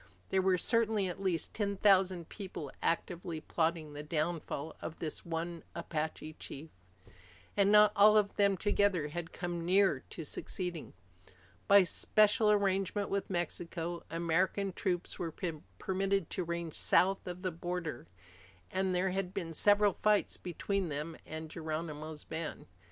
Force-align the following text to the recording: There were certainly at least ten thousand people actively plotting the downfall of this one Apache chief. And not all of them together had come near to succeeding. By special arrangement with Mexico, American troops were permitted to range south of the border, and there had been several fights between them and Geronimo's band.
There 0.29 0.41
were 0.41 0.57
certainly 0.57 1.07
at 1.09 1.21
least 1.21 1.53
ten 1.53 1.77
thousand 1.77 2.27
people 2.27 2.71
actively 2.81 3.39
plotting 3.39 3.93
the 3.93 4.01
downfall 4.01 4.75
of 4.81 4.97
this 4.97 5.23
one 5.23 5.61
Apache 5.75 6.37
chief. 6.39 6.71
And 7.55 7.71
not 7.71 7.91
all 7.95 8.17
of 8.17 8.35
them 8.35 8.57
together 8.57 9.09
had 9.09 9.31
come 9.31 9.63
near 9.63 9.99
to 10.09 10.25
succeeding. 10.25 10.93
By 11.67 11.83
special 11.83 12.49
arrangement 12.49 13.09
with 13.11 13.29
Mexico, 13.29 14.01
American 14.09 14.73
troops 14.73 15.19
were 15.19 15.35
permitted 15.77 16.31
to 16.31 16.43
range 16.43 16.73
south 16.73 17.27
of 17.27 17.43
the 17.43 17.51
border, 17.51 18.07
and 18.71 18.95
there 18.95 19.11
had 19.11 19.35
been 19.35 19.53
several 19.53 19.99
fights 20.01 20.35
between 20.35 20.89
them 20.89 21.15
and 21.27 21.47
Geronimo's 21.47 22.23
band. 22.23 22.65